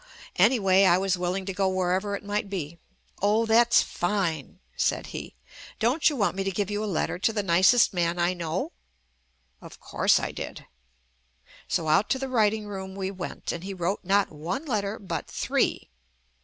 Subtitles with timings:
[0.01, 0.07] 5'
[0.47, 2.79] Anyway, I was willing to go wherever it might be.
[3.21, 5.35] "Oh that's fine," said he.
[5.77, 8.71] "Don't you want me to give you a letter to the nicest man I know?"
[9.61, 10.65] Of course I did.
[11.67, 15.27] So out to the writing room we went, and he wrote not one letter but
[15.27, 15.91] three.